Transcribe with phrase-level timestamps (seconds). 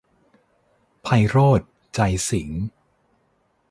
[1.03, 1.99] ไพโรจน์ ใจ
[2.29, 2.61] สิงห์